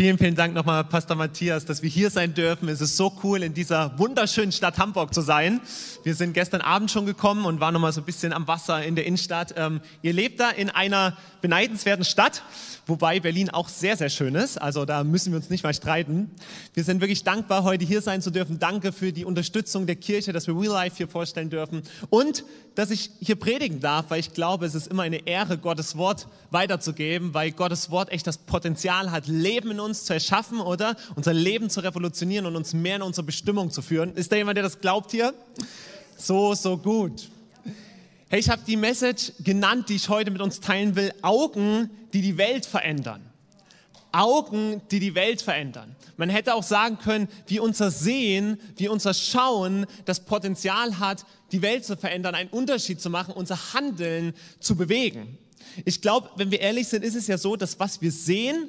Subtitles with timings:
[0.00, 2.70] Vielen, vielen Dank nochmal, Pastor Matthias, dass wir hier sein dürfen.
[2.70, 5.60] Es ist so cool, in dieser wunderschönen Stadt Hamburg zu sein.
[6.04, 8.94] Wir sind gestern Abend schon gekommen und waren nochmal so ein bisschen am Wasser in
[8.94, 9.52] der Innenstadt.
[9.58, 12.42] Ähm, ihr lebt da in einer beneidenswerten Stadt,
[12.86, 14.56] wobei Berlin auch sehr, sehr schön ist.
[14.56, 16.30] Also da müssen wir uns nicht mal streiten.
[16.72, 18.58] Wir sind wirklich dankbar, heute hier sein zu dürfen.
[18.58, 22.44] Danke für die Unterstützung der Kirche, dass wir Real Life hier vorstellen dürfen und
[22.74, 26.26] dass ich hier predigen darf, weil ich glaube, es ist immer eine Ehre, Gottes Wort
[26.50, 31.32] weiterzugeben, weil Gottes Wort echt das Potenzial hat, Leben in uns zu erschaffen oder unser
[31.32, 34.14] Leben zu revolutionieren und uns mehr in unsere Bestimmung zu führen.
[34.14, 35.34] Ist da jemand, der das glaubt hier?
[36.16, 37.28] So, so gut.
[38.28, 41.12] Hey, ich habe die Message genannt, die ich heute mit uns teilen will.
[41.22, 43.22] Augen, die die Welt verändern.
[44.12, 45.94] Augen, die die Welt verändern.
[46.16, 51.62] Man hätte auch sagen können, wie unser Sehen, wie unser Schauen das Potenzial hat, die
[51.62, 55.38] Welt zu verändern, einen Unterschied zu machen, unser Handeln zu bewegen.
[55.84, 58.68] Ich glaube, wenn wir ehrlich sind, ist es ja so, dass was wir sehen,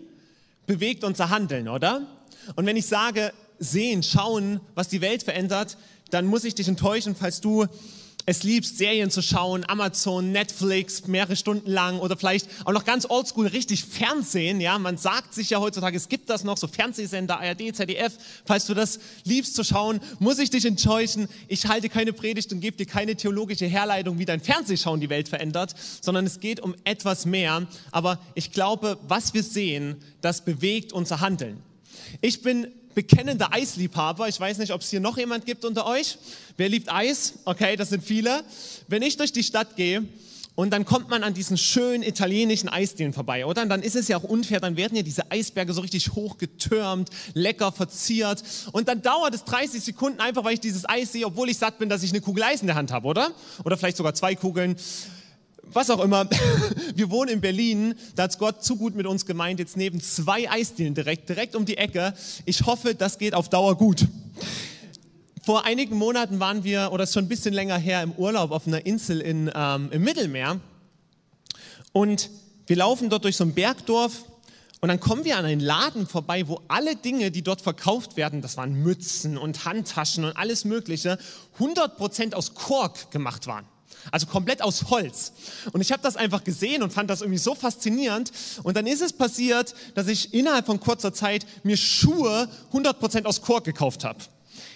[0.66, 2.08] bewegt unser Handeln, oder?
[2.56, 5.78] Und wenn ich sage, sehen, schauen, was die Welt verändert,
[6.10, 7.68] dann muss ich dich enttäuschen, falls du
[8.26, 13.06] es liebst, Serien zu schauen, Amazon, Netflix, mehrere Stunden lang oder vielleicht auch noch ganz
[13.10, 14.62] oldschool richtig Fernsehen.
[14.62, 18.14] Ja, man sagt sich ja heutzutage, es gibt das noch, so Fernsehsender, ARD, ZDF.
[18.46, 21.28] Falls du das liebst zu schauen, muss ich dich enttäuschen.
[21.48, 25.30] Ich halte keine Predigt und gebe dir keine theologische Herleitung, wie dein Fernsehschauen die Welt
[25.30, 27.68] verändert, sondern es geht um etwas mehr.
[27.92, 31.62] Aber ich glaube, was wir sehen, das bewegt unser Handeln.
[32.22, 34.28] Ich bin bekennender Eisliebhaber.
[34.28, 36.18] Ich weiß nicht, ob es hier noch jemand gibt unter euch.
[36.58, 37.34] Wer liebt Eis?
[37.46, 38.44] Okay, das sind viele.
[38.88, 40.04] Wenn ich durch die Stadt gehe
[40.56, 43.62] und dann kommt man an diesen schönen italienischen Eisdielen vorbei, oder?
[43.64, 47.10] Und dann ist es ja auch unfair, dann werden ja diese Eisberge so richtig hochgetürmt,
[47.34, 48.44] lecker verziert.
[48.72, 51.80] Und dann dauert es 30 Sekunden einfach, weil ich dieses Eis sehe, obwohl ich satt
[51.80, 53.32] bin, dass ich eine Kugel Eis in der Hand habe, oder?
[53.64, 54.76] Oder vielleicht sogar zwei Kugeln
[55.74, 56.30] was auch immer.
[56.96, 60.50] Wir wohnen in Berlin, da hat Gott zu gut mit uns gemeint, jetzt neben zwei
[60.50, 62.14] Eisdielen direkt, direkt um die Ecke.
[62.46, 64.08] Ich hoffe, das geht auf Dauer gut.
[65.44, 68.68] Vor einigen Monaten waren wir, oder ist schon ein bisschen länger her, im Urlaub auf
[68.68, 70.60] einer Insel in, ähm, im Mittelmeer.
[71.94, 72.30] Und
[72.68, 74.26] wir laufen dort durch so ein Bergdorf
[74.82, 78.42] und dann kommen wir an einen Laden vorbei, wo alle Dinge, die dort verkauft werden,
[78.42, 81.20] das waren Mützen und Handtaschen und alles Mögliche,
[81.60, 83.66] 100% aus Kork gemacht waren.
[84.12, 85.34] Also komplett aus Holz.
[85.72, 88.32] Und ich habe das einfach gesehen und fand das irgendwie so faszinierend.
[88.64, 93.42] Und dann ist es passiert, dass ich innerhalb von kurzer Zeit mir Schuhe 100% aus
[93.42, 94.20] Kork gekauft habe.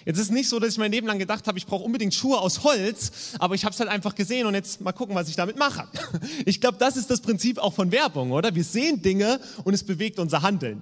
[0.06, 2.14] Jetzt ist es nicht so, dass ich mein Leben lang gedacht habe, ich brauche unbedingt
[2.14, 5.28] Schuhe aus Holz, aber ich habe es halt einfach gesehen und jetzt mal gucken, was
[5.28, 5.88] ich damit mache.
[6.44, 8.54] Ich glaube, das ist das Prinzip auch von Werbung, oder?
[8.54, 10.80] Wir sehen Dinge und es bewegt unser Handeln.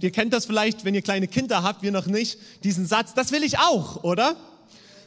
[0.00, 3.32] Ihr kennt das vielleicht, wenn ihr kleine Kinder habt, wir noch nicht, diesen Satz, das
[3.32, 4.36] will ich auch, oder?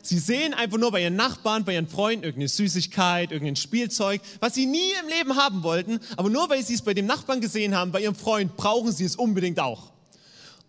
[0.03, 4.55] Sie sehen einfach nur bei ihren Nachbarn, bei ihren Freunden irgendeine Süßigkeit, irgendein Spielzeug, was
[4.55, 7.75] sie nie im Leben haben wollten, aber nur weil sie es bei dem Nachbarn gesehen
[7.75, 9.91] haben, bei ihrem Freund, brauchen sie es unbedingt auch.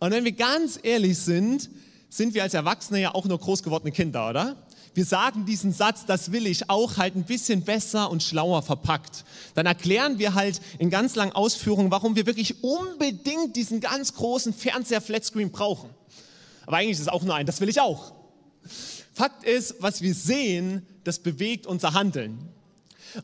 [0.01, 1.71] Und wenn wir ganz ehrlich sind,
[2.09, 4.57] sind wir als Erwachsene ja auch nur groß gewordene Kinder, oder?
[4.95, 9.25] Wir sagen diesen Satz, das will ich auch halt ein bisschen besser und schlauer verpackt.
[9.55, 14.53] Dann erklären wir halt in ganz langen Ausführungen, warum wir wirklich unbedingt diesen ganz großen
[14.53, 15.89] Fernseher Flatscreen brauchen.
[16.67, 18.13] Aber eigentlich ist es auch nur ein, das will ich auch.
[19.15, 22.39] Fakt ist, was wir sehen, das bewegt unser Handeln.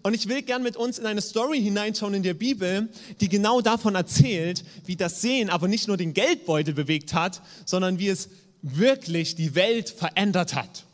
[0.02, 2.88] Und ich will gern mit uns in eine Story hineinschauen in der Bibel,
[3.20, 7.98] die genau davon erzählt, wie das Sehen aber nicht nur den Geldbeutel bewegt hat, sondern
[7.98, 8.28] wie es
[8.60, 10.84] wirklich die Welt verändert hat.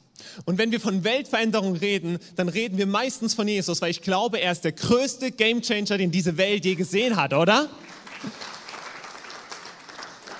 [0.44, 4.40] Und wenn wir von Weltveränderung reden, dann reden wir meistens von Jesus, weil ich glaube,
[4.40, 7.68] er ist der größte Gamechanger, den diese Welt je gesehen hat, oder?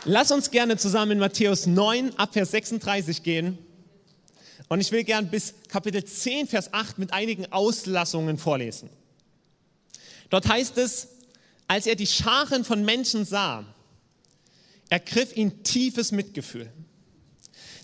[0.04, 3.58] Lass uns gerne zusammen in Matthäus 9 ab Vers 36 gehen.
[4.68, 8.88] Und ich will gern bis Kapitel 10, Vers 8 mit einigen Auslassungen vorlesen.
[10.30, 11.08] Dort heißt es,
[11.68, 13.64] als er die Scharen von Menschen sah,
[14.88, 16.70] ergriff ihn tiefes Mitgefühl.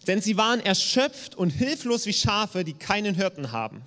[0.07, 3.83] Denn sie waren erschöpft und hilflos wie Schafe, die keinen Hirten haben.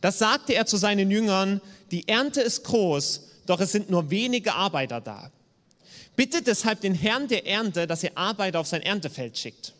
[0.00, 4.54] Das sagte er zu seinen Jüngern, die Ernte ist groß, doch es sind nur wenige
[4.54, 5.30] Arbeiter da.
[6.16, 9.74] Bittet deshalb den Herrn der Ernte, dass er Arbeiter auf sein Erntefeld schickt.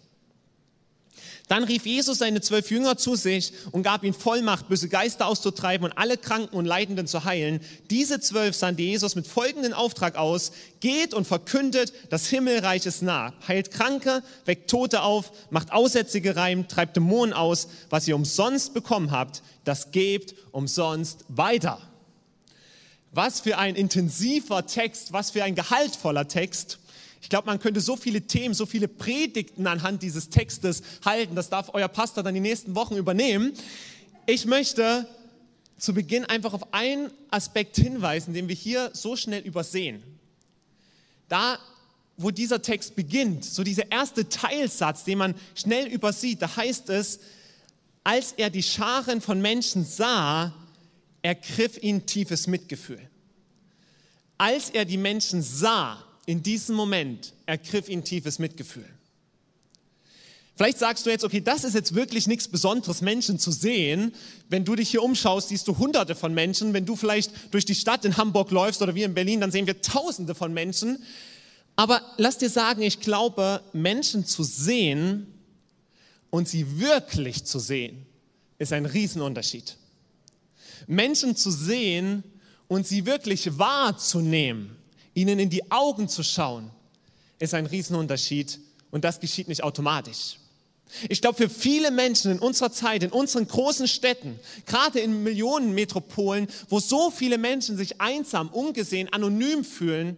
[1.50, 5.85] Dann rief Jesus seine zwölf Jünger zu sich und gab ihnen Vollmacht, böse Geister auszutreiben
[5.85, 7.58] und alle Kranken und Leidenden zu heilen.
[7.91, 10.52] Diese zwölf sandte Jesus mit folgendem Auftrag aus.
[10.79, 13.35] Geht und verkündet, das Himmelreich ist nah.
[13.49, 17.67] Heilt Kranke, weckt Tote auf, macht Aussätzige rein, treibt Dämonen aus.
[17.91, 21.81] Was ihr umsonst bekommen habt, das gebt umsonst weiter.
[23.11, 26.79] Was für ein intensiver Text, was für ein gehaltvoller Text.
[27.21, 31.35] Ich glaube, man könnte so viele Themen, so viele Predigten anhand dieses Textes halten.
[31.35, 33.53] Das darf euer Pastor dann die nächsten Wochen übernehmen.
[34.27, 35.07] Ich möchte
[35.79, 40.03] zu Beginn einfach auf einen Aspekt hinweisen, den wir hier so schnell übersehen.
[41.29, 41.59] Da
[42.23, 47.19] wo dieser Text beginnt, so dieser erste Teilsatz, den man schnell übersieht, da heißt es,
[48.05, 50.53] als er die Scharen von Menschen sah,
[51.23, 53.01] ergriff ihn tiefes Mitgefühl.
[54.37, 58.88] Als er die Menschen sah, in diesem Moment ergriff ihn tiefes Mitgefühl.
[60.55, 64.15] Vielleicht sagst du jetzt, okay, das ist jetzt wirklich nichts Besonderes, Menschen zu sehen.
[64.49, 66.73] Wenn du dich hier umschaust, siehst du hunderte von Menschen.
[66.73, 69.67] Wenn du vielleicht durch die Stadt in Hamburg läufst oder wir in Berlin, dann sehen
[69.67, 71.03] wir tausende von Menschen.
[71.75, 75.35] Aber lass dir sagen, ich glaube, Menschen zu sehen
[76.31, 78.06] und sie wirklich zu sehen,
[78.59, 79.76] ist ein Riesenunterschied.
[80.87, 82.23] Menschen zu sehen
[82.69, 84.76] und sie wirklich wahrzunehmen,
[85.21, 86.71] ihnen in die Augen zu schauen,
[87.39, 88.59] ist ein Riesenunterschied
[88.91, 90.37] und das geschieht nicht automatisch.
[91.09, 96.49] Ich glaube, für viele Menschen in unserer Zeit, in unseren großen Städten, gerade in Millionenmetropolen,
[96.69, 100.17] wo so viele Menschen sich einsam, ungesehen, anonym fühlen,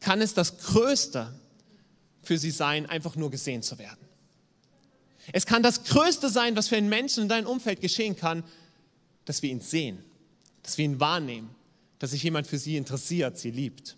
[0.00, 1.32] kann es das Größte
[2.22, 4.06] für sie sein, einfach nur gesehen zu werden.
[5.32, 8.44] Es kann das Größte sein, was für einen Menschen in deinem Umfeld geschehen kann,
[9.24, 10.04] dass wir ihn sehen,
[10.62, 11.50] dass wir ihn wahrnehmen,
[11.98, 13.96] dass sich jemand für sie interessiert, sie liebt.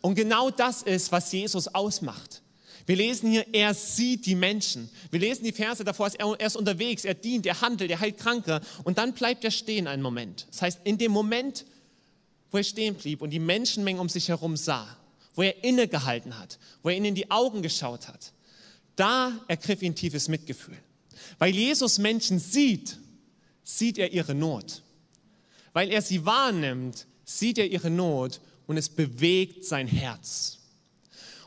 [0.00, 2.42] Und genau das ist, was Jesus ausmacht.
[2.86, 4.90] Wir lesen hier, er sieht die Menschen.
[5.10, 8.60] Wir lesen die Verse davor, er ist unterwegs, er dient, er handelt, er heilt Kranke.
[8.84, 10.46] Und dann bleibt er stehen einen Moment.
[10.50, 11.66] Das heißt, in dem Moment,
[12.50, 14.96] wo er stehen blieb und die Menschenmenge um sich herum sah,
[15.34, 18.32] wo er innegehalten hat, wo er ihnen in die Augen geschaut hat,
[18.96, 20.76] da ergriff ihn tiefes Mitgefühl.
[21.38, 22.98] Weil Jesus Menschen sieht,
[23.62, 24.82] sieht er ihre Not.
[25.72, 30.58] Weil er sie wahrnimmt, sieht er ihre Not und es bewegt sein Herz.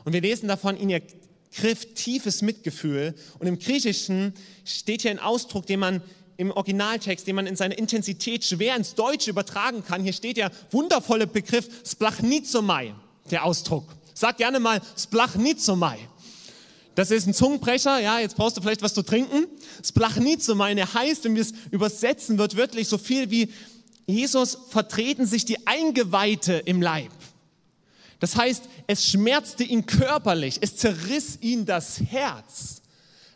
[0.04, 3.14] Und wir lesen davon, ihn ergriff tiefes Mitgefühl.
[3.38, 4.34] Und im Griechischen
[4.66, 6.02] steht hier ein Ausdruck, den man
[6.36, 10.02] im Originaltext, den man in seiner Intensität schwer ins Deutsche übertragen kann.
[10.02, 12.92] Hier steht der wundervolle Begriff Splachnizomai,
[13.30, 13.86] der Ausdruck.
[14.12, 15.96] Sag gerne mal Splachnizomai.
[16.94, 19.46] Das ist ein Zungenbrecher, ja, jetzt brauchst du vielleicht was zu trinken.
[19.82, 23.48] Splachnizomai, der heißt, wenn wir es übersetzen, wird wirklich so viel wie
[24.06, 27.12] Jesus vertreten sich die Eingeweihte im Leib.
[28.20, 32.82] Das heißt, es schmerzte ihn körperlich, es zerriss ihn das Herz,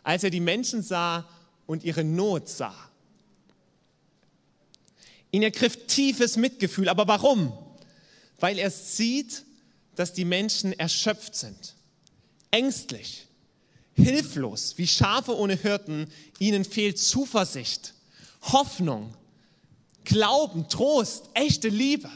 [0.03, 1.27] als er die Menschen sah
[1.65, 2.75] und ihre Not sah.
[5.31, 6.89] Ihn ergriff tiefes Mitgefühl.
[6.89, 7.53] Aber warum?
[8.39, 9.45] Weil er sieht,
[9.95, 11.75] dass die Menschen erschöpft sind,
[12.51, 13.27] ängstlich,
[13.93, 16.07] hilflos, wie Schafe ohne Hirten.
[16.39, 17.93] Ihnen fehlt Zuversicht,
[18.41, 19.13] Hoffnung,
[20.03, 22.09] Glauben, Trost, echte Liebe.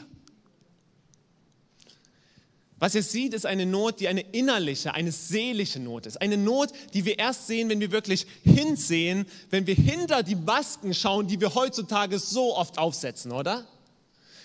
[2.78, 6.20] Was ihr seht, ist eine Not, die eine innerliche, eine seelische Not ist.
[6.20, 10.92] Eine Not, die wir erst sehen, wenn wir wirklich hinsehen, wenn wir hinter die Masken
[10.92, 13.66] schauen, die wir heutzutage so oft aufsetzen, oder?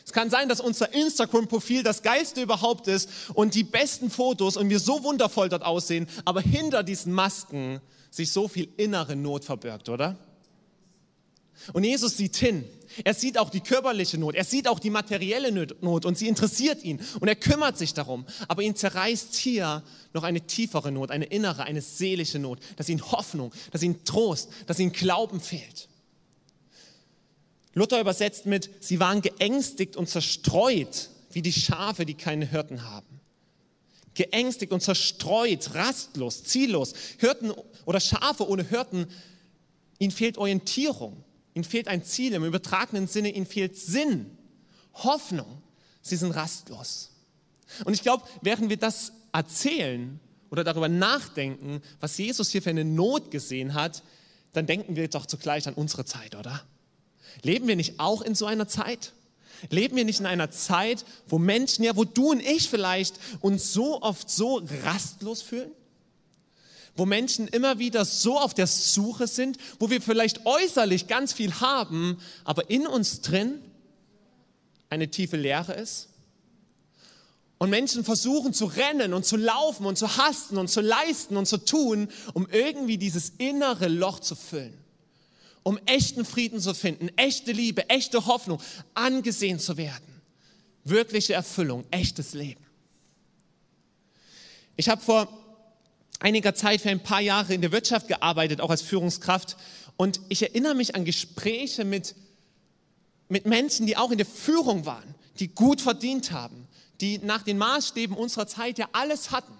[0.05, 4.69] Es kann sein, dass unser Instagram-Profil das geilste überhaupt ist und die besten Fotos und
[4.69, 9.89] wir so wundervoll dort aussehen, aber hinter diesen Masken sich so viel innere Not verbirgt,
[9.89, 10.17] oder?
[11.73, 12.63] Und Jesus sieht hin.
[13.03, 16.83] Er sieht auch die körperliche Not, er sieht auch die materielle Not und sie interessiert
[16.83, 18.25] ihn und er kümmert sich darum.
[18.47, 19.83] Aber ihn zerreißt hier
[20.13, 24.49] noch eine tiefere Not, eine innere, eine seelische Not, dass ihm Hoffnung, dass ihm Trost,
[24.67, 25.87] dass ihm Glauben fehlt.
[27.73, 33.19] Luther übersetzt mit, sie waren geängstigt und zerstreut, wie die Schafe, die keine Hirten haben.
[34.15, 36.93] Geängstigt und zerstreut, rastlos, ziellos.
[37.19, 37.53] Hirten
[37.85, 39.07] oder Schafe ohne Hirten,
[39.99, 41.23] ihnen fehlt Orientierung.
[41.59, 44.37] Ihnen fehlt ein Ziel, im übertragenen Sinne, ihnen fehlt Sinn,
[44.93, 45.61] Hoffnung.
[46.01, 47.11] Sie sind rastlos.
[47.83, 52.85] Und ich glaube, während wir das erzählen oder darüber nachdenken, was Jesus hier für eine
[52.85, 54.03] Not gesehen hat,
[54.53, 56.63] dann denken wir doch zugleich an unsere Zeit, oder?
[57.43, 59.11] Leben wir nicht auch in so einer Zeit?
[59.69, 63.73] Leben wir nicht in einer Zeit, wo Menschen, ja, wo du und ich vielleicht uns
[63.73, 65.71] so oft so rastlos fühlen?
[66.99, 71.53] Wo Menschen immer wieder so auf der Suche sind, wo wir vielleicht äußerlich ganz viel
[71.61, 73.61] haben, aber in uns drin
[74.89, 76.09] eine tiefe Leere ist?
[77.57, 81.45] Und Menschen versuchen zu rennen und zu laufen und zu hasten und zu leisten und
[81.45, 84.77] zu tun, um irgendwie dieses innere Loch zu füllen.
[85.63, 88.61] Um echten Frieden zu finden, echte Liebe, echte Hoffnung,
[88.93, 90.21] angesehen zu werden.
[90.85, 92.65] Wirkliche Erfüllung, echtes Leben.
[94.77, 95.38] Ich habe vor
[96.19, 99.57] einiger Zeit für ein paar Jahre in der Wirtschaft gearbeitet, auch als Führungskraft.
[99.97, 102.15] Und ich erinnere mich an Gespräche mit,
[103.29, 106.67] mit Menschen, die auch in der Führung waren, die gut verdient haben,
[107.01, 109.53] die nach den Maßstäben unserer Zeit ja alles hatten.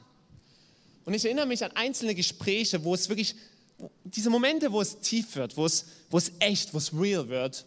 [1.06, 3.36] Und ich erinnere mich an einzelne Gespräche, wo es wirklich,
[4.04, 7.66] diese Momente, wo es tief wird, wo es, wo es echt, wo es real wird,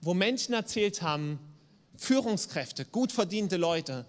[0.00, 1.38] wo Menschen erzählt haben,
[1.96, 4.06] Führungskräfte, gut verdiente Leute,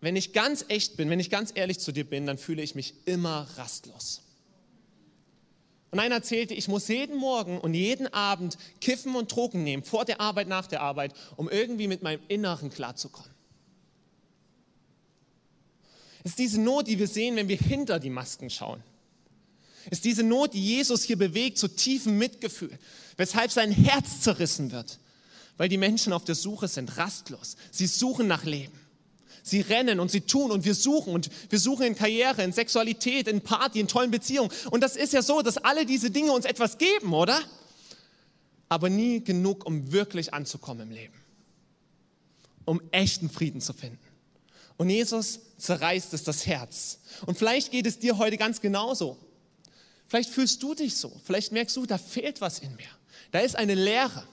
[0.00, 2.74] wenn ich ganz echt bin, wenn ich ganz ehrlich zu dir bin, dann fühle ich
[2.74, 4.22] mich immer rastlos.
[5.90, 10.04] Und einer erzählte, ich muss jeden Morgen und jeden Abend Kiffen und Drogen nehmen, vor
[10.04, 13.30] der Arbeit, nach der Arbeit, um irgendwie mit meinem Inneren klarzukommen.
[16.22, 18.82] Es ist diese Not, die wir sehen, wenn wir hinter die Masken schauen.
[19.86, 22.78] Es ist diese Not, die Jesus hier bewegt, zu tiefem Mitgefühl,
[23.16, 24.98] weshalb sein Herz zerrissen wird,
[25.56, 27.56] weil die Menschen auf der Suche sind, rastlos.
[27.70, 28.78] Sie suchen nach Leben.
[29.42, 33.28] Sie rennen und sie tun und wir suchen und wir suchen in Karriere, in Sexualität,
[33.28, 34.50] in Party, in tollen Beziehungen.
[34.70, 37.40] Und das ist ja so, dass alle diese Dinge uns etwas geben, oder?
[38.68, 41.14] Aber nie genug, um wirklich anzukommen im Leben.
[42.64, 43.98] Um echten Frieden zu finden.
[44.76, 47.00] Und Jesus zerreißt es das Herz.
[47.26, 49.18] Und vielleicht geht es dir heute ganz genauso.
[50.08, 51.12] Vielleicht fühlst du dich so.
[51.24, 52.88] Vielleicht merkst du, da fehlt was in mir.
[53.30, 54.26] Da ist eine Leere.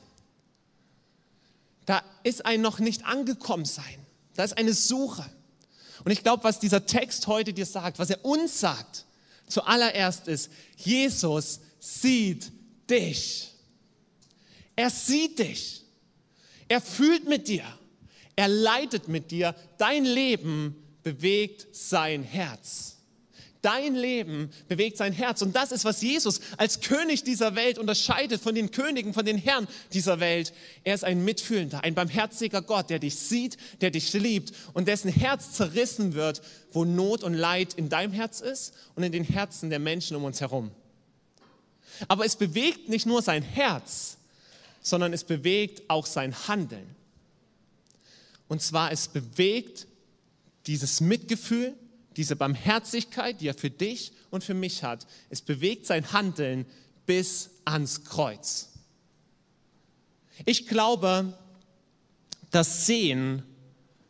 [1.86, 4.07] Da ist ein noch nicht angekommen sein.
[4.38, 5.26] Da ist eine Suche.
[6.06, 9.06] Und ich glaube, was dieser Text heute dir sagt, was er uns sagt,
[9.48, 12.52] zuallererst ist, Jesus sieht
[12.90, 13.52] dich.
[14.76, 15.84] Er sieht dich.
[16.68, 17.66] Er fühlt mit dir.
[18.36, 19.56] Er leitet mit dir.
[19.80, 22.97] Dein Leben bewegt sein Herz.
[23.62, 25.42] Dein Leben bewegt sein Herz.
[25.42, 29.38] Und das ist, was Jesus als König dieser Welt unterscheidet von den Königen, von den
[29.38, 30.54] Herren dieser Welt.
[30.84, 35.12] Er ist ein mitfühlender, ein barmherziger Gott, der dich sieht, der dich liebt und dessen
[35.12, 39.70] Herz zerrissen wird, wo Not und Leid in deinem Herz ist und in den Herzen
[39.70, 40.72] der Menschen um uns herum.
[42.08, 44.18] Aber es bewegt nicht nur sein Herz,
[44.82, 46.96] sondern es bewegt auch sein Handeln.
[48.48, 49.88] Und zwar es bewegt
[50.68, 51.74] dieses Mitgefühl,
[52.18, 56.66] diese Barmherzigkeit, die er für dich und für mich hat, es bewegt sein Handeln
[57.06, 58.70] bis ans Kreuz.
[60.46, 61.38] Ich glaube,
[62.52, 63.44] dass Sehen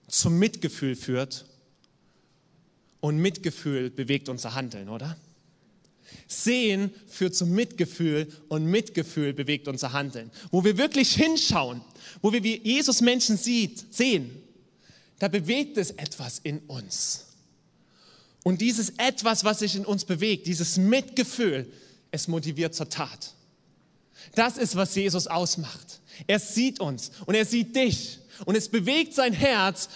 [0.08, 1.46] zum Mitgefühl führt
[3.02, 5.18] und Mitgefühl bewegt unser Handeln, oder?
[6.28, 10.32] Sehen führt zum Mitgefühl und Mitgefühl bewegt unser Handeln.
[10.52, 11.82] Wo wir wirklich hinschauen,
[12.22, 14.32] wo wir wie Jesus Menschen sieht, sehen,
[15.20, 17.27] da bewegt es etwas in uns.
[18.48, 21.70] Und dieses etwas, was sich in uns bewegt, dieses Mitgefühl,
[22.12, 23.34] es motiviert zur Tat.
[24.36, 26.00] Das ist, was Jesus ausmacht.
[26.28, 29.90] Er sieht uns und er sieht dich und es bewegt sein Herz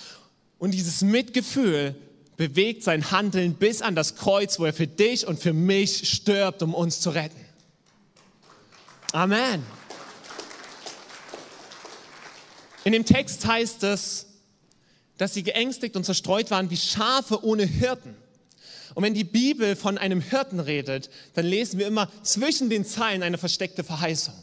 [0.60, 1.96] und dieses Mitgefühl
[2.36, 6.62] bewegt sein Handeln bis an das Kreuz, wo er für dich und für mich stirbt,
[6.62, 7.46] um uns zu retten.
[9.14, 9.66] Amen.
[12.84, 14.26] In dem Text heißt es,
[15.18, 18.21] dass sie geängstigt und zerstreut waren wie Schafe ohne Hirten.
[18.94, 23.24] Und wenn die Bibel von einem Hirten redet, dann lesen wir immer zwischen den Zeilen
[23.24, 24.34] eine versteckte Verheißung.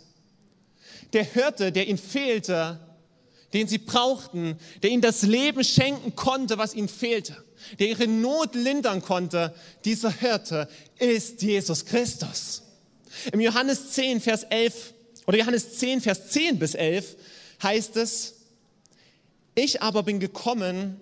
[1.13, 2.81] Der Hirte, der ihnen fehlte,
[3.53, 7.37] den sie brauchten, der ihnen das Leben schenken konnte, was ihnen fehlte,
[7.79, 12.63] der ihre Not lindern konnte, dieser Hirte ist Jesus Christus.
[13.33, 14.95] Im Johannes 10, Vers 11
[15.27, 17.17] oder Johannes 10, Vers 10 bis 11
[17.63, 18.35] heißt es,
[19.55, 21.01] ich aber bin gekommen,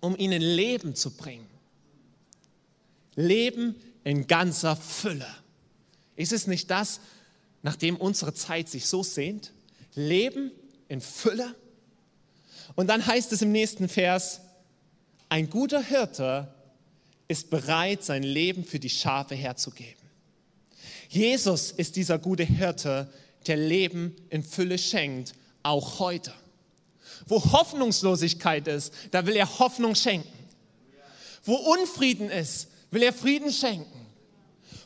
[0.00, 1.57] um ihnen Leben zu bringen
[3.18, 5.26] Leben in ganzer Fülle.
[6.14, 7.00] Ist es nicht das,
[7.62, 9.52] nach dem unsere Zeit sich so sehnt?
[9.94, 10.52] Leben
[10.88, 11.54] in Fülle?
[12.76, 14.40] Und dann heißt es im nächsten Vers,
[15.28, 16.54] ein guter Hirte
[17.26, 20.00] ist bereit, sein Leben für die Schafe herzugeben.
[21.08, 23.12] Jesus ist dieser gute Hirte,
[23.48, 25.34] der Leben in Fülle schenkt,
[25.64, 26.32] auch heute.
[27.26, 30.28] Wo Hoffnungslosigkeit ist, da will er Hoffnung schenken.
[31.44, 34.06] Wo Unfrieden ist, will er Frieden schenken.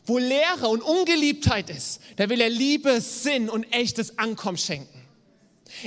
[0.05, 5.01] Wo Leere und Ungeliebtheit ist, da will er Liebe, Sinn und echtes Ankommen schenken.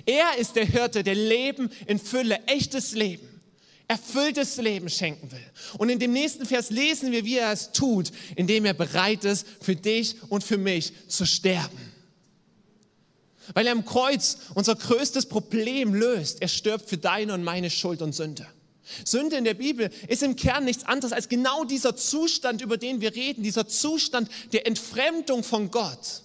[0.06, 3.28] Er ist der Hirte, der Leben in Fülle, echtes Leben,
[3.88, 5.46] erfülltes Leben schenken will.
[5.78, 9.46] Und in dem nächsten Vers lesen wir, wie er es tut, indem er bereit ist,
[9.62, 11.78] für dich und für mich zu sterben.
[13.54, 16.42] Weil er am Kreuz unser größtes Problem löst.
[16.42, 18.48] Er stirbt für deine und meine Schuld und Sünde.
[19.04, 23.02] Sünde in der Bibel ist im Kern nichts anderes als genau dieser Zustand, über den
[23.02, 26.22] wir reden, dieser Zustand der Entfremdung von Gott,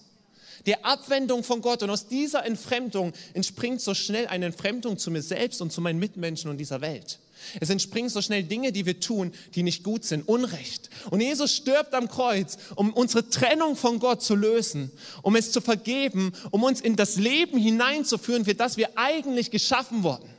[0.65, 1.83] der Abwendung von Gott.
[1.83, 5.99] Und aus dieser Entfremdung entspringt so schnell eine Entfremdung zu mir selbst und zu meinen
[5.99, 7.19] Mitmenschen und dieser Welt.
[7.59, 10.89] Es entspringen so schnell Dinge, die wir tun, die nicht gut sind, Unrecht.
[11.09, 14.91] Und Jesus stirbt am Kreuz, um unsere Trennung von Gott zu lösen,
[15.23, 20.03] um es zu vergeben, um uns in das Leben hineinzuführen, für das wir eigentlich geschaffen
[20.03, 20.29] wurden.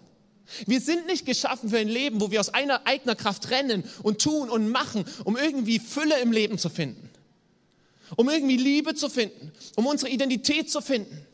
[0.67, 4.21] Wir sind nicht geschaffen für ein Leben, wo wir aus einer eigener Kraft rennen und
[4.21, 7.09] tun und machen, um irgendwie Fülle im Leben zu finden,
[8.17, 11.27] um irgendwie Liebe zu finden, um unsere Identität zu finden.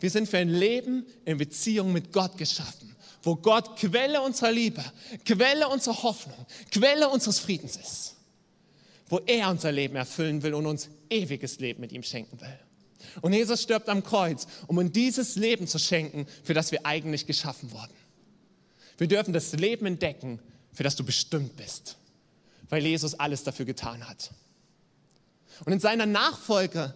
[0.00, 4.84] Wir sind für ein Leben in Beziehung mit Gott geschaffen, wo Gott Quelle unserer Liebe,
[5.24, 8.14] Quelle unserer Hoffnung, Quelle unseres Friedens ist.
[9.08, 12.58] Wo er unser Leben erfüllen will und uns ewiges Leben mit ihm schenken will.
[13.22, 17.26] Und Jesus stirbt am Kreuz, um uns dieses Leben zu schenken, für das wir eigentlich
[17.26, 17.94] geschaffen wurden.
[18.98, 20.40] Wir dürfen das Leben entdecken,
[20.72, 21.96] für das du bestimmt bist,
[22.68, 24.30] weil Jesus alles dafür getan hat.
[25.64, 26.94] Und in seiner Nachfolge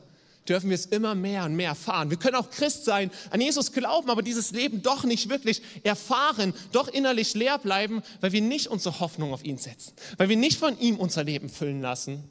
[0.49, 2.11] dürfen wir es immer mehr und mehr erfahren.
[2.11, 6.55] Wir können auch Christ sein, an Jesus glauben, aber dieses Leben doch nicht wirklich erfahren,
[6.73, 10.59] doch innerlich leer bleiben, weil wir nicht unsere Hoffnung auf ihn setzen, weil wir nicht
[10.59, 12.25] von ihm unser Leben füllen lassen,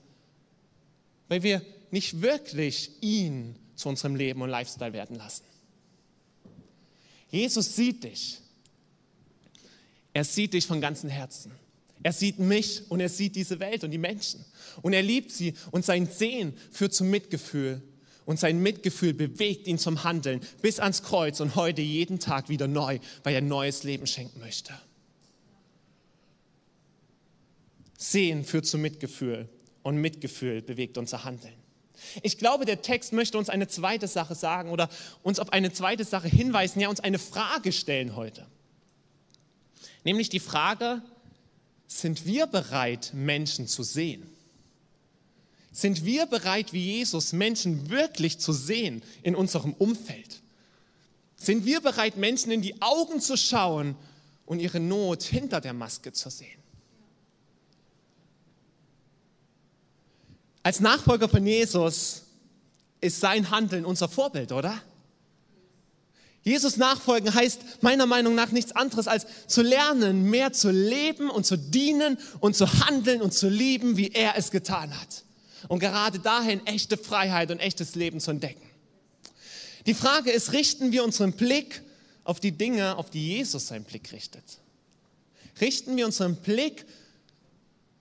[1.27, 5.43] weil wir nicht wirklich ihn zu unserem Leben und Lifestyle werden lassen.
[7.31, 8.39] Jesus sieht dich.
[10.12, 11.51] Er sieht dich von ganzem Herzen.
[12.03, 14.43] Er sieht mich und er sieht diese Welt und die Menschen.
[14.81, 17.81] Und er liebt sie und sein Sehen führt zum Mitgefühl.
[18.25, 22.67] Und sein Mitgefühl bewegt ihn zum Handeln bis ans Kreuz und heute jeden Tag wieder
[22.67, 24.74] neu, weil er neues Leben schenken möchte.
[27.98, 29.50] Sehen führt zum Mitgefühl
[29.83, 31.68] und Mitgefühl bewegt unser Handeln.
[32.22, 34.89] Ich glaube, der Text möchte uns eine zweite Sache sagen oder
[35.24, 38.46] uns auf eine zweite Sache hinweisen, ja uns eine Frage stellen heute.
[40.03, 41.01] Nämlich die Frage,
[41.88, 44.29] sind wir bereit, Menschen zu sehen?
[45.72, 50.41] Sind wir bereit, wie Jesus, Menschen wirklich zu sehen in unserem Umfeld?
[51.36, 53.96] Sind wir bereit, Menschen in die Augen zu schauen
[54.46, 56.58] und ihre Not hinter der Maske zu sehen?
[60.63, 62.23] Als Nachfolger von Jesus
[63.01, 64.81] ist sein Handeln unser Vorbild, oder?
[66.41, 71.45] Jesus nachfolgen heißt meiner Meinung nach nichts anderes als zu lernen, mehr zu leben und
[71.45, 75.23] zu dienen und zu handeln und zu lieben, wie er es getan hat.
[75.67, 78.65] Und gerade dahin echte Freiheit und echtes Leben zu entdecken.
[79.85, 81.81] Die Frage ist, richten wir unseren Blick
[82.23, 84.43] auf die Dinge, auf die Jesus seinen Blick richtet?
[85.59, 86.85] Richten wir unseren Blick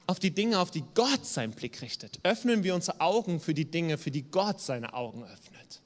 [0.09, 2.19] auf die Dinge, auf die Gott seinen Blick richtet?
[2.23, 5.83] Öffnen wir unsere Augen für die Dinge, für die Gott seine Augen öffnet?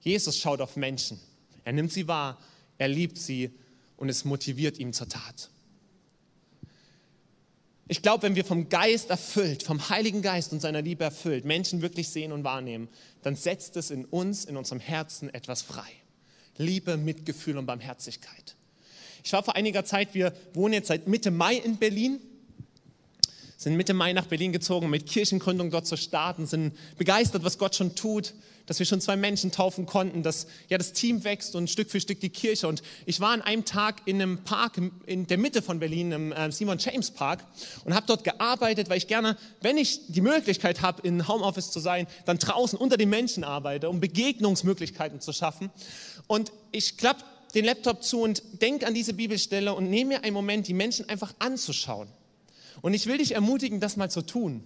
[0.00, 1.20] Jesus schaut auf Menschen.
[1.64, 2.38] Er nimmt sie wahr,
[2.78, 3.50] er liebt sie
[3.96, 5.50] und es motiviert ihn zur Tat.
[7.86, 11.80] Ich glaube, wenn wir vom Geist erfüllt, vom Heiligen Geist und seiner Liebe erfüllt, Menschen
[11.80, 12.88] wirklich sehen und wahrnehmen,
[13.22, 15.88] dann setzt es in uns, in unserem Herzen etwas frei.
[16.56, 18.56] Liebe, Mitgefühl und Barmherzigkeit.
[19.22, 22.20] Ich war vor einiger Zeit, wir wohnen jetzt seit Mitte Mai in Berlin
[23.58, 27.74] sind Mitte Mai nach Berlin gezogen, mit Kirchengründung dort zu starten, sind begeistert, was Gott
[27.74, 28.34] schon tut,
[28.66, 32.00] dass wir schon zwei Menschen taufen konnten, dass ja das Team wächst und Stück für
[32.00, 32.68] Stück die Kirche.
[32.68, 36.30] Und ich war an einem Tag in einem Park in der Mitte von Berlin, im
[36.30, 37.44] äh, Simon James Park,
[37.84, 41.80] und habe dort gearbeitet, weil ich gerne, wenn ich die Möglichkeit habe, in Homeoffice zu
[41.80, 45.70] sein, dann draußen unter den Menschen arbeite, um Begegnungsmöglichkeiten zu schaffen.
[46.28, 50.34] Und ich klappe den Laptop zu und denke an diese Bibelstelle und nehme mir einen
[50.34, 52.08] Moment, die Menschen einfach anzuschauen.
[52.82, 54.62] Und ich will dich ermutigen, das mal zu tun.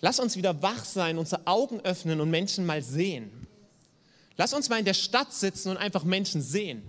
[0.00, 3.46] Lass uns wieder wach sein, unsere Augen öffnen und Menschen mal sehen.
[4.36, 6.82] Lass uns mal in der Stadt sitzen und einfach Menschen sehen.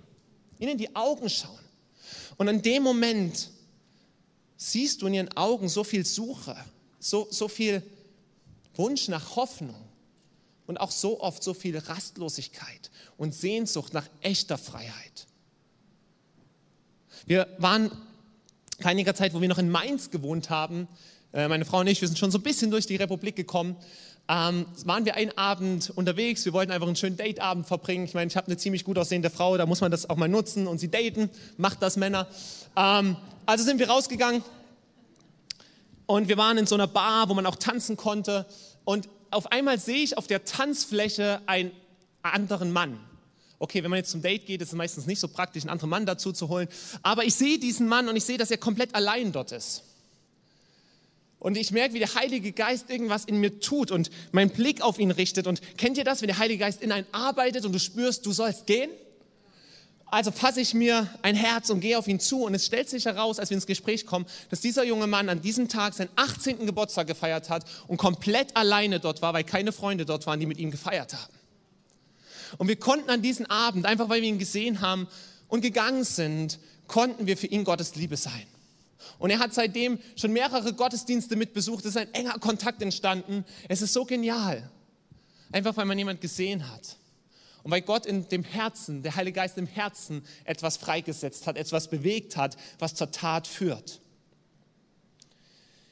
[0.59, 1.59] Ihnen in die Augen schauen.
[2.37, 3.49] Und in dem Moment
[4.55, 6.55] siehst du in ihren Augen so viel Suche,
[6.99, 7.83] so, so viel
[8.75, 9.75] Wunsch nach Hoffnung
[10.67, 15.27] und auch so oft so viel Rastlosigkeit und Sehnsucht nach echter Freiheit.
[17.25, 17.91] Wir waren
[18.85, 20.87] einiger Zeit, wo wir noch in Mainz gewohnt haben,
[21.33, 23.75] äh, meine Frau und ich, wir sind schon so ein bisschen durch die Republik gekommen,
[24.27, 28.05] ähm, waren wir einen Abend unterwegs, wir wollten einfach einen schönen Dateabend verbringen.
[28.05, 30.29] Ich meine, ich habe eine ziemlich gut aussehende Frau, da muss man das auch mal
[30.29, 32.27] nutzen und sie daten, macht das Männer.
[32.75, 34.43] Ähm, also sind wir rausgegangen
[36.05, 38.45] und wir waren in so einer Bar, wo man auch tanzen konnte.
[38.85, 41.71] Und auf einmal sehe ich auf der Tanzfläche einen
[42.21, 42.99] anderen Mann
[43.61, 45.91] okay, wenn man jetzt zum Date geht, ist es meistens nicht so praktisch, einen anderen
[45.91, 46.67] Mann dazu zu holen.
[47.03, 49.83] Aber ich sehe diesen Mann und ich sehe, dass er komplett allein dort ist.
[51.37, 54.99] Und ich merke, wie der Heilige Geist irgendwas in mir tut und meinen Blick auf
[54.99, 55.47] ihn richtet.
[55.47, 58.31] Und kennt ihr das, wenn der Heilige Geist in einen arbeitet und du spürst, du
[58.31, 58.89] sollst gehen?
[60.07, 63.05] Also fasse ich mir ein Herz und gehe auf ihn zu und es stellt sich
[63.05, 66.65] heraus, als wir ins Gespräch kommen, dass dieser junge Mann an diesem Tag seinen 18.
[66.65, 70.57] Geburtstag gefeiert hat und komplett alleine dort war, weil keine Freunde dort waren, die mit
[70.57, 71.40] ihm gefeiert haben.
[72.57, 75.07] Und wir konnten an diesem Abend, einfach weil wir ihn gesehen haben
[75.47, 78.45] und gegangen sind, konnten wir für ihn Gottes Liebe sein.
[79.17, 81.85] Und er hat seitdem schon mehrere Gottesdienste mitbesucht.
[81.85, 83.45] Es ist ein enger Kontakt entstanden.
[83.67, 84.69] Es ist so genial.
[85.51, 86.97] Einfach weil man jemand gesehen hat.
[87.63, 91.89] Und weil Gott in dem Herzen, der Heilige Geist im Herzen etwas freigesetzt hat, etwas
[91.89, 93.99] bewegt hat, was zur Tat führt.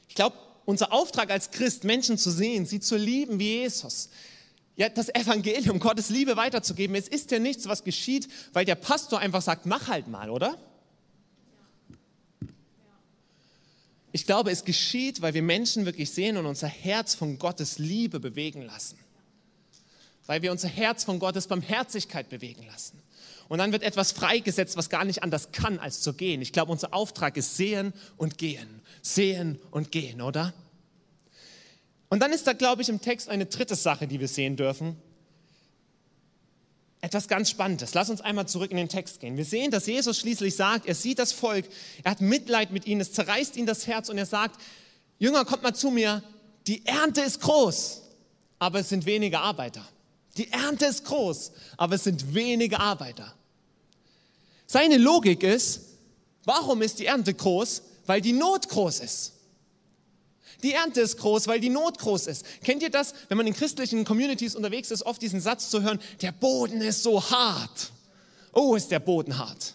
[0.08, 4.10] Ich glaube, unser Auftrag als Christ, Menschen zu sehen, sie zu lieben wie Jesus,
[4.80, 6.96] ja, das Evangelium, Gottes Liebe weiterzugeben.
[6.96, 10.56] Es ist ja nichts, was geschieht, weil der Pastor einfach sagt, mach halt mal, oder?
[14.10, 18.20] Ich glaube, es geschieht, weil wir Menschen wirklich sehen und unser Herz von Gottes Liebe
[18.20, 18.98] bewegen lassen.
[20.24, 23.02] Weil wir unser Herz von Gottes Barmherzigkeit bewegen lassen.
[23.50, 26.40] Und dann wird etwas freigesetzt, was gar nicht anders kann, als zu gehen.
[26.40, 28.80] Ich glaube, unser Auftrag ist sehen und gehen.
[29.02, 30.54] Sehen und gehen, oder?
[32.10, 34.96] Und dann ist da, glaube ich, im Text eine dritte Sache, die wir sehen dürfen.
[37.00, 37.94] Etwas ganz Spannendes.
[37.94, 39.36] Lass uns einmal zurück in den Text gehen.
[39.36, 41.64] Wir sehen, dass Jesus schließlich sagt, er sieht das Volk,
[42.02, 44.60] er hat Mitleid mit ihnen, es zerreißt ihn das Herz und er sagt,
[45.18, 46.22] Jünger, kommt mal zu mir,
[46.66, 48.02] die Ernte ist groß,
[48.58, 49.86] aber es sind wenige Arbeiter.
[50.36, 53.34] Die Ernte ist groß, aber es sind wenige Arbeiter.
[54.66, 55.80] Seine Logik ist,
[56.44, 57.82] warum ist die Ernte groß?
[58.06, 59.32] Weil die Not groß ist.
[60.62, 62.44] Die Ernte ist groß, weil die Not groß ist.
[62.62, 66.00] Kennt ihr das, wenn man in christlichen Communities unterwegs ist, oft diesen Satz zu hören,
[66.20, 67.90] der Boden ist so hart.
[68.52, 69.74] Oh, ist der Boden hart.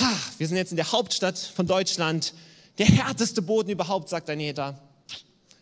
[0.00, 2.34] Ha, wir sind jetzt in der Hauptstadt von Deutschland.
[2.78, 4.78] Der härteste Boden überhaupt, sagt ein jeder.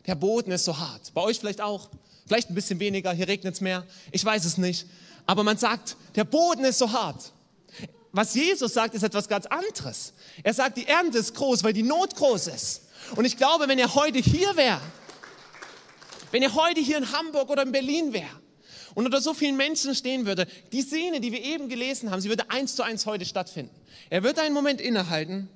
[0.07, 1.12] Der Boden ist so hart.
[1.14, 1.88] Bei euch vielleicht auch.
[2.27, 3.85] Vielleicht ein bisschen weniger, hier regnet es mehr.
[4.11, 4.87] Ich weiß es nicht.
[5.27, 7.33] Aber man sagt, der Boden ist so hart.
[8.12, 10.12] Was Jesus sagt, ist etwas ganz anderes.
[10.42, 12.83] Er sagt, die Ernte ist groß, weil die Not groß ist.
[13.17, 14.81] Und ich glaube, wenn er heute hier wäre,
[16.31, 18.41] wenn er heute hier in Hamburg oder in Berlin wäre
[18.95, 22.29] und unter so vielen Menschen stehen würde, die Szene, die wir eben gelesen haben, sie
[22.29, 23.75] würde eins zu eins heute stattfinden.
[24.09, 25.49] Er würde einen Moment innehalten,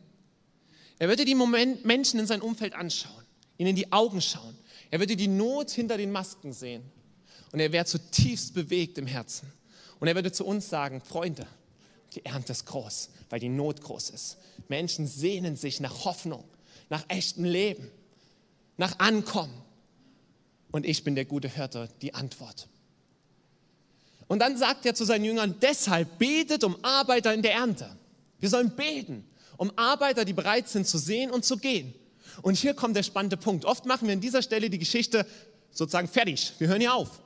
[0.98, 3.24] er würde die Moment Menschen in sein Umfeld anschauen,
[3.58, 4.56] ihnen in die Augen schauen,
[4.90, 6.82] er würde die Not hinter den Masken sehen
[7.52, 9.52] und er wäre zutiefst bewegt im Herzen.
[9.98, 11.46] Und er würde zu uns sagen, Freunde,
[12.14, 14.36] die Ernte ist groß, weil die Not groß ist.
[14.68, 16.44] Menschen sehnen sich nach Hoffnung
[16.88, 17.90] nach echtem Leben,
[18.76, 19.54] nach Ankommen.
[20.70, 22.68] Und ich bin der gute Hirte, die Antwort.
[24.28, 27.96] Und dann sagt er zu seinen Jüngern, deshalb betet um Arbeiter in der Ernte.
[28.40, 29.24] Wir sollen beten
[29.56, 31.94] um Arbeiter, die bereit sind zu sehen und zu gehen.
[32.42, 33.64] Und hier kommt der spannende Punkt.
[33.64, 35.26] Oft machen wir an dieser Stelle die Geschichte
[35.70, 36.52] sozusagen fertig.
[36.58, 37.20] Wir hören hier auf.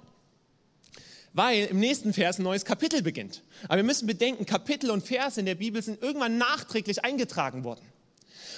[1.33, 3.42] Weil im nächsten Vers ein neues Kapitel beginnt.
[3.64, 7.85] Aber wir müssen bedenken, Kapitel und Verse in der Bibel sind irgendwann nachträglich eingetragen worden.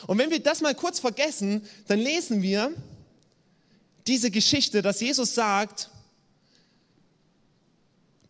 [0.07, 2.73] Und wenn wir das mal kurz vergessen, dann lesen wir
[4.07, 5.91] diese Geschichte, dass Jesus sagt,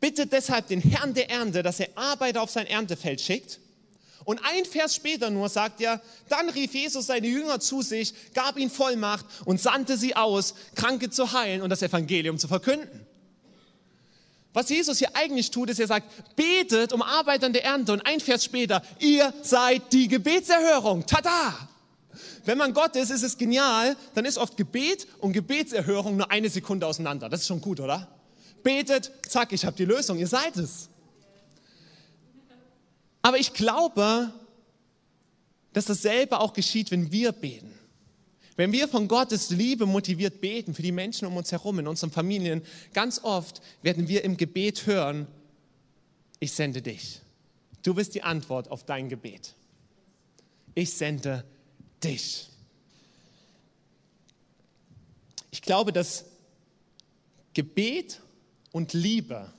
[0.01, 3.61] bittet deshalb den Herrn der Ernte, dass er Arbeiter auf sein Erntefeld schickt.
[4.25, 8.57] Und ein Vers später nur sagt er, dann rief Jesus seine Jünger zu sich, gab
[8.57, 13.02] ihnen Vollmacht und sandte sie aus, Kranke zu heilen und das Evangelium zu verkünden.
[14.53, 17.93] Was Jesus hier eigentlich tut, ist, er sagt, betet um Arbeit an der Ernte.
[17.93, 21.07] Und ein Vers später, ihr seid die Gebetserhörung.
[21.07, 21.69] Tada!
[22.45, 26.51] Wenn man Gott ist, ist es genial, dann ist oft Gebet und Gebetserhörung nur eine
[26.51, 27.29] Sekunde auseinander.
[27.29, 28.09] Das ist schon gut, oder?
[28.63, 30.89] Betet, zack, ich habe die Lösung, ihr seid es.
[33.23, 34.33] Aber ich glaube,
[35.73, 37.73] dass dasselbe auch geschieht, wenn wir beten.
[38.57, 42.11] Wenn wir von Gottes Liebe motiviert beten für die Menschen um uns herum, in unseren
[42.11, 42.63] Familien,
[42.93, 45.27] ganz oft werden wir im Gebet hören,
[46.39, 47.21] ich sende dich.
[47.83, 49.55] Du bist die Antwort auf dein Gebet.
[50.75, 51.45] Ich sende
[52.05, 52.49] dich.
[55.51, 56.25] Ich glaube, dass
[57.55, 58.21] Gebet
[58.71, 59.53] und Liebe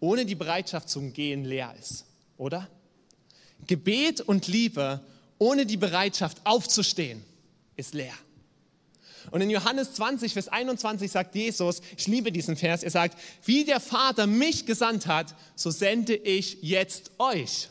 [0.00, 2.04] ohne die Bereitschaft zum Gehen leer ist,
[2.36, 2.68] oder?
[3.66, 5.00] Gebet und Liebe
[5.38, 7.24] ohne die Bereitschaft aufzustehen
[7.76, 8.14] ist leer.
[9.30, 13.64] Und in Johannes 20, Vers 21 sagt Jesus, ich liebe diesen Vers, er sagt, wie
[13.64, 17.68] der Vater mich gesandt hat, so sende ich jetzt euch.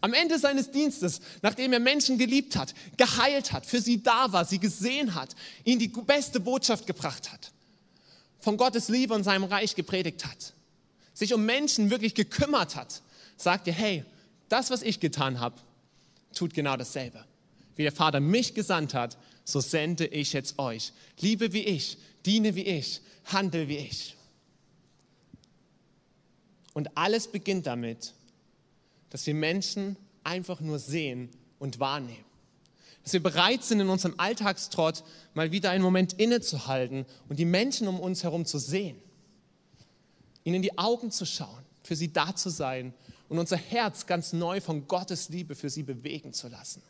[0.00, 4.44] Am Ende seines Dienstes, nachdem er Menschen geliebt hat, geheilt hat, für sie da war,
[4.44, 7.52] sie gesehen hat, ihnen die beste Botschaft gebracht hat,
[8.40, 10.54] von Gottes Liebe und seinem Reich gepredigt hat,
[11.12, 13.02] sich um Menschen wirklich gekümmert hat,
[13.36, 14.04] sagt er, hey,
[14.48, 15.56] das, was ich getan habe,
[16.32, 17.24] tut genau dasselbe
[17.76, 20.92] wie der Vater mich gesandt hat, so sende ich jetzt euch.
[21.20, 24.16] Liebe wie ich, diene wie ich, handel wie ich.
[26.74, 28.14] Und alles beginnt damit,
[29.10, 32.24] dass wir Menschen einfach nur sehen und wahrnehmen.
[33.02, 35.02] Dass wir bereit sind, in unserem Alltagstrott
[35.34, 38.96] mal wieder einen Moment innezuhalten und die Menschen um uns herum zu sehen.
[40.44, 42.94] Ihnen in die Augen zu schauen, für sie da zu sein
[43.28, 46.82] und unser Herz ganz neu von Gottes Liebe für sie bewegen zu lassen.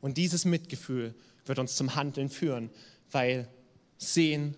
[0.00, 2.70] Und dieses Mitgefühl wird uns zum Handeln führen,
[3.10, 3.48] weil
[3.98, 4.56] Sehen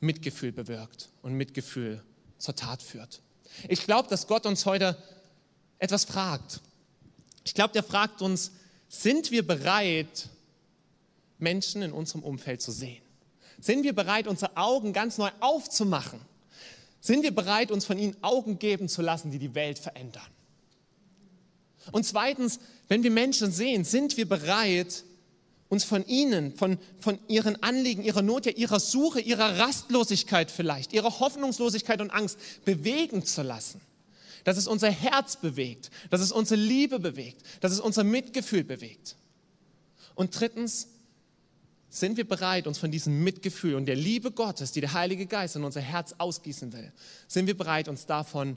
[0.00, 2.02] Mitgefühl bewirkt und Mitgefühl
[2.38, 3.20] zur Tat führt.
[3.68, 4.96] Ich glaube, dass Gott uns heute
[5.78, 6.60] etwas fragt.
[7.44, 8.52] Ich glaube, der fragt uns,
[8.88, 10.28] sind wir bereit,
[11.38, 13.02] Menschen in unserem Umfeld zu sehen?
[13.58, 16.20] Sind wir bereit, unsere Augen ganz neu aufzumachen?
[17.00, 20.22] Sind wir bereit, uns von ihnen Augen geben zu lassen, die die Welt verändern?
[21.90, 25.04] Und zweitens, wenn wir Menschen sehen, sind wir bereit,
[25.68, 31.18] uns von ihnen, von, von ihren Anliegen, ihrer Not, ihrer Suche, ihrer Rastlosigkeit vielleicht, ihrer
[31.18, 33.80] Hoffnungslosigkeit und Angst bewegen zu lassen.
[34.44, 39.16] Dass es unser Herz bewegt, dass es unsere Liebe bewegt, dass es unser Mitgefühl bewegt.
[40.14, 40.88] Und drittens,
[41.88, 45.56] sind wir bereit, uns von diesem Mitgefühl und der Liebe Gottes, die der Heilige Geist
[45.56, 46.90] in unser Herz ausgießen will,
[47.28, 48.56] sind wir bereit, uns davon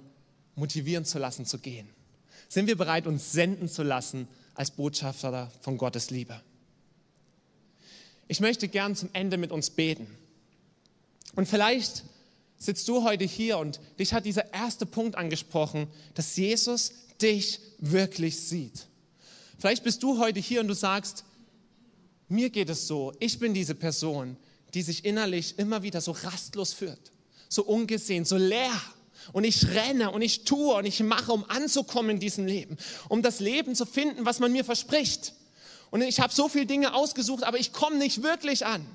[0.55, 1.89] motivieren zu lassen, zu gehen?
[2.47, 6.41] Sind wir bereit, uns senden zu lassen als Botschafter von Gottes Liebe?
[8.27, 10.07] Ich möchte gern zum Ende mit uns beten.
[11.35, 12.03] Und vielleicht
[12.57, 18.39] sitzt du heute hier und dich hat dieser erste Punkt angesprochen, dass Jesus dich wirklich
[18.39, 18.87] sieht.
[19.57, 21.23] Vielleicht bist du heute hier und du sagst,
[22.27, 24.37] mir geht es so, ich bin diese Person,
[24.73, 27.11] die sich innerlich immer wieder so rastlos führt,
[27.49, 28.81] so ungesehen, so leer.
[29.33, 32.77] Und ich renne und ich tue und ich mache, um anzukommen in diesem Leben,
[33.09, 35.33] um das Leben zu finden, was man mir verspricht.
[35.91, 38.85] Und ich habe so viele Dinge ausgesucht, aber ich komme nicht wirklich an.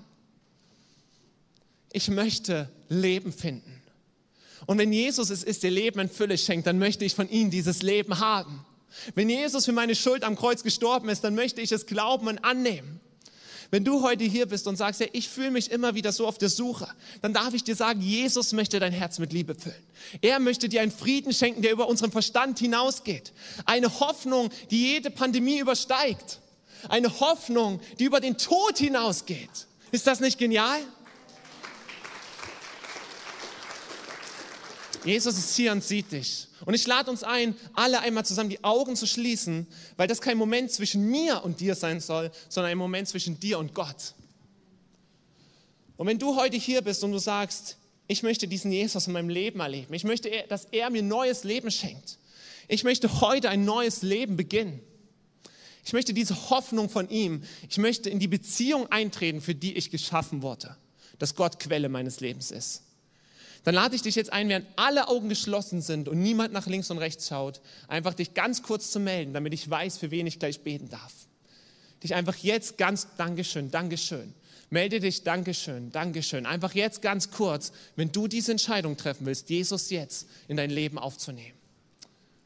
[1.93, 3.83] Ich möchte Leben finden.
[4.67, 7.51] Und wenn Jesus es ist, der Leben in Fülle schenkt, dann möchte ich von ihm
[7.51, 8.65] dieses Leben haben.
[9.15, 12.45] Wenn Jesus für meine Schuld am Kreuz gestorben ist, dann möchte ich es glauben und
[12.45, 13.01] annehmen.
[13.71, 16.39] Wenn du heute hier bist und sagst, ja, ich fühle mich immer wieder so auf
[16.39, 16.89] der Suche,
[17.23, 19.77] dann darf ich dir sagen, Jesus möchte dein Herz mit Liebe füllen.
[20.21, 23.33] Er möchte dir einen Frieden schenken, der über unseren Verstand hinausgeht.
[23.67, 26.41] Eine Hoffnung, die jede Pandemie übersteigt.
[26.89, 29.67] Eine Hoffnung, die über den Tod hinausgeht.
[29.93, 30.81] Ist das nicht genial?
[35.05, 36.47] Jesus ist hier und sieht dich.
[36.65, 40.37] Und ich lade uns ein, alle einmal zusammen die Augen zu schließen, weil das kein
[40.37, 44.15] Moment zwischen mir und dir sein soll, sondern ein Moment zwischen dir und Gott.
[45.97, 47.77] Und wenn du heute hier bist und du sagst,
[48.09, 51.71] ich möchte diesen Jesus in meinem Leben erleben, ich möchte, dass er mir neues Leben
[51.71, 52.19] schenkt,
[52.69, 54.81] ich möchte heute ein neues Leben beginnen.
[55.85, 59.91] Ich möchte diese Hoffnung von ihm, ich möchte in die Beziehung eintreten, für die ich
[59.91, 60.77] geschaffen wurde,
[61.19, 62.83] dass Gott Quelle meines Lebens ist
[63.65, 66.91] dann lade ich dich jetzt ein, während alle Augen geschlossen sind und niemand nach links
[66.91, 70.39] und rechts schaut, einfach dich ganz kurz zu melden, damit ich weiß, für wen ich
[70.39, 71.13] gleich beten darf.
[72.03, 74.33] Dich einfach jetzt ganz, Dankeschön, Dankeschön.
[74.71, 76.47] Melde dich, Dankeschön, Dankeschön.
[76.47, 80.99] Einfach jetzt ganz kurz, wenn du diese Entscheidung treffen willst, Jesus jetzt in dein Leben
[80.99, 81.59] aufzunehmen.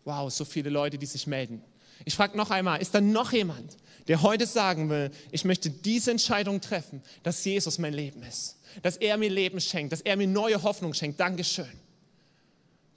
[0.05, 1.63] Wow, so viele Leute, die sich melden.
[2.05, 3.77] Ich frage noch einmal, ist da noch jemand,
[4.09, 8.57] der heute sagen will, ich möchte diese Entscheidung treffen, dass Jesus mein Leben ist?
[8.83, 11.21] dass er mir Leben schenkt, dass er mir neue Hoffnung schenkt.
[11.21, 11.71] Dankeschön.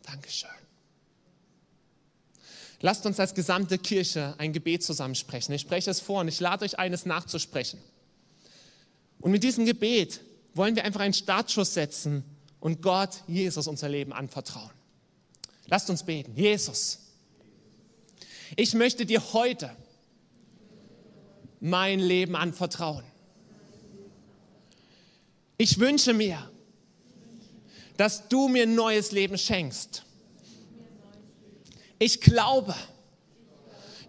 [0.03, 0.49] Dankeschön.
[2.81, 5.53] Lasst uns als gesamte Kirche ein Gebet zusammensprechen.
[5.53, 7.79] Ich spreche es vor und ich lade euch eines nachzusprechen.
[9.19, 10.21] Und mit diesem Gebet
[10.53, 12.23] wollen wir einfach einen Startschuss setzen
[12.59, 14.71] und Gott, Jesus, unser Leben anvertrauen.
[15.65, 16.35] Lasst uns beten.
[16.35, 16.99] Jesus,
[18.55, 19.75] ich möchte dir heute
[21.59, 23.03] mein Leben anvertrauen.
[25.57, 26.49] Ich wünsche mir,
[27.97, 30.03] dass du mir ein neues Leben schenkst.
[31.99, 32.75] Ich glaube,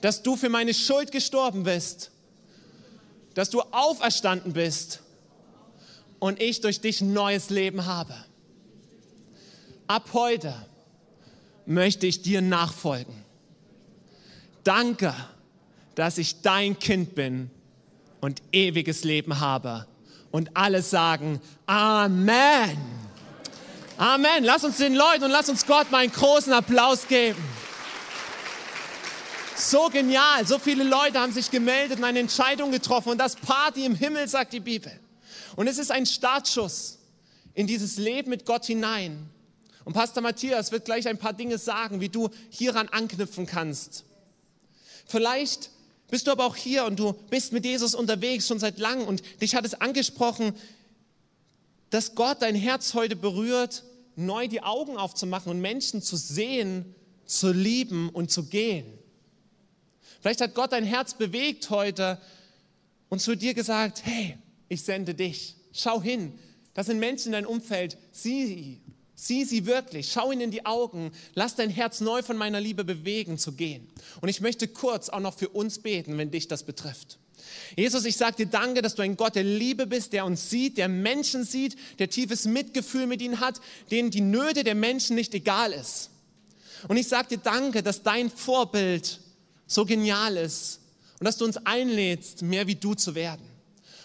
[0.03, 2.11] dass du für meine Schuld gestorben bist,
[3.35, 5.01] dass du auferstanden bist
[6.19, 8.15] und ich durch dich ein neues Leben habe.
[9.87, 10.55] Ab heute
[11.65, 13.25] möchte ich dir nachfolgen.
[14.65, 15.15] Danke,
[15.95, 17.51] dass ich dein Kind bin
[18.21, 19.87] und ewiges Leben habe
[20.31, 22.79] und alle sagen Amen.
[23.97, 24.45] Amen.
[24.45, 27.43] Lass uns den Leuten und lass uns Gott mal einen großen Applaus geben.
[29.57, 30.47] So genial.
[30.47, 33.11] So viele Leute haben sich gemeldet und eine Entscheidung getroffen.
[33.11, 34.93] Und das Party im Himmel, sagt die Bibel.
[35.57, 36.99] Und es ist ein Startschuss
[37.55, 39.29] in dieses Leben mit Gott hinein.
[39.85, 44.05] Und Pastor Matthias wird gleich ein paar Dinge sagen, wie du hieran anknüpfen kannst.
[45.09, 45.71] Vielleicht
[46.09, 49.23] bist du aber auch hier und du bist mit Jesus unterwegs schon seit langem und
[49.41, 50.55] dich hat es angesprochen,
[51.91, 53.85] dass Gott dein Herz heute berührt,
[54.17, 56.95] neu die Augen aufzumachen und Menschen zu sehen,
[57.25, 58.87] zu lieben und zu gehen.
[60.21, 62.21] Vielleicht hat Gott dein Herz bewegt heute
[63.09, 64.37] und zu dir gesagt, hey,
[64.69, 65.57] ich sende dich.
[65.73, 66.39] Schau hin.
[66.75, 67.97] Das sind Menschen in deinem Umfeld.
[68.13, 68.81] Sieh
[69.21, 72.85] Sieh sie wirklich, schau ihnen in die Augen, lass dein Herz neu von meiner Liebe
[72.85, 73.91] bewegen zu gehen.
[74.21, 77.19] Und ich möchte kurz auch noch für uns beten, wenn dich das betrifft.
[77.77, 80.79] Jesus, ich sage dir danke, dass du ein Gott der Liebe bist, der uns sieht,
[80.79, 85.35] der Menschen sieht, der tiefes Mitgefühl mit ihnen hat, denen die Nöte der Menschen nicht
[85.35, 86.11] egal ist.
[86.87, 89.19] Und ich sage dir danke, dass dein Vorbild
[89.67, 90.79] so genial ist
[91.19, 93.45] und dass du uns einlädst, mehr wie du zu werden.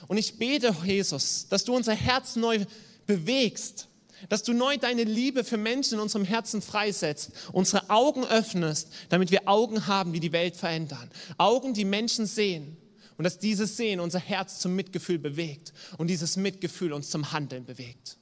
[0.08, 2.66] Und ich bete, Jesus, dass du unser Herz neu
[3.06, 3.90] bewegst,
[4.30, 9.32] dass du neu deine Liebe für Menschen in unserem Herzen freisetzt, unsere Augen öffnest, damit
[9.32, 11.10] wir Augen haben, die die Welt verändern.
[11.38, 12.78] Augen, die Menschen sehen.
[13.16, 17.64] Und dass dieses Sehen unser Herz zum Mitgefühl bewegt und dieses Mitgefühl uns zum Handeln
[17.64, 18.18] bewegt.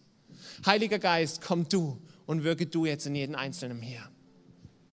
[0.66, 4.11] Heiliger Geist, komm du und wirke du jetzt in jeden Einzelnen hier.